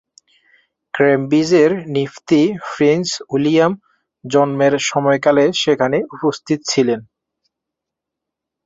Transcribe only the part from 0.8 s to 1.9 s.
Cambridge এর